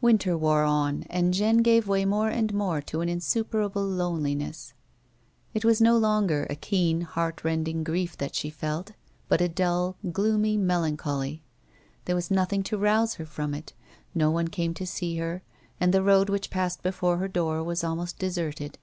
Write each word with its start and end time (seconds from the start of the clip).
Winter 0.00 0.38
wore 0.38 0.64
on, 0.64 1.02
and 1.10 1.34
Jeanne 1.34 1.58
gave 1.58 1.86
way 1.86 2.06
more 2.06 2.30
and 2.30 2.54
more 2.54 2.80
to 2.80 3.02
an 3.02 3.10
insuperable 3.10 3.94
hopelessness; 3.94 4.72
it 5.52 5.66
was 5.66 5.82
no 5.82 5.98
longer 5.98 6.46
a 6.48 6.54
keen, 6.56 7.02
heart 7.02 7.44
rending 7.44 7.84
grief 7.84 8.16
that 8.16 8.34
she 8.34 8.48
felt 8.48 8.92
but 9.28 9.42
a 9.42 9.50
dull, 9.50 9.96
gloomy 10.12 10.56
melancholy. 10.56 11.42
There 12.06 12.16
was 12.16 12.30
nothing 12.30 12.62
to 12.62 12.78
rouse 12.78 13.16
her 13.16 13.26
from 13.26 13.52
it, 13.52 13.74
no 14.14 14.30
one 14.30 14.48
came 14.48 14.72
to 14.72 14.86
see 14.86 15.18
her, 15.18 15.42
and 15.78 15.92
the 15.92 16.02
road 16.02 16.30
which 16.30 16.48
passed 16.48 16.82
before 16.82 17.18
her 17.18 17.28
door 17.28 17.62
was 17.62 17.84
almost 17.84 18.18
deserted. 18.18 18.78